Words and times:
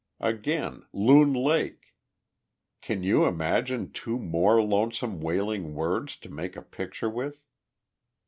Again 0.19 0.83
Loon 0.93 1.31
Lake. 1.31 1.93
Can 2.81 3.03
you 3.03 3.25
imagine 3.27 3.91
two 3.91 4.17
more 4.17 4.59
lonesome 4.59 5.21
wailing 5.21 5.75
words 5.75 6.17
to 6.21 6.29
make 6.29 6.55
a 6.55 6.63
picture 6.63 7.07
with? 7.07 7.43